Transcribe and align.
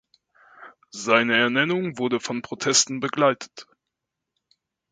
Seine 0.93 1.37
Ernennung 1.37 1.99
wurde 1.99 2.19
von 2.19 2.41
Protesten 2.41 3.01
begleitet. 3.01 3.67